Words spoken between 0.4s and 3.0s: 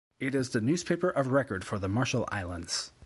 the newspaper of record for the Marshall Islands.